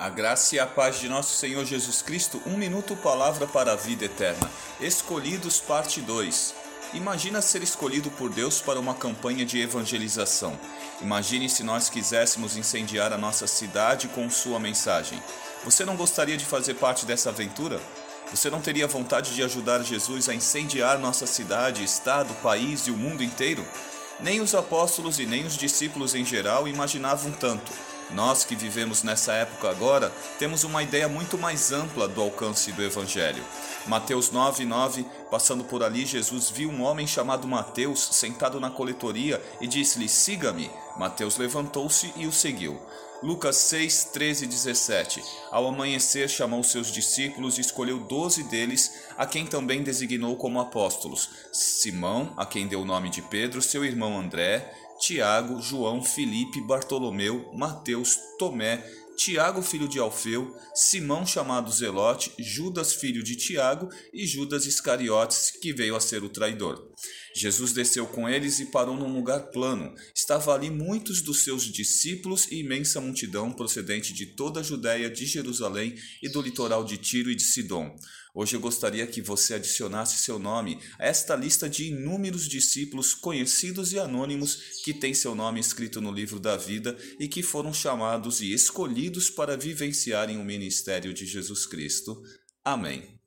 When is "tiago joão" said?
55.00-56.04